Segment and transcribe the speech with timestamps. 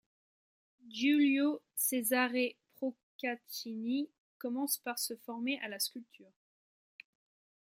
[0.89, 6.33] Giulio Cesare Procaccini commence par se former à la sculpture.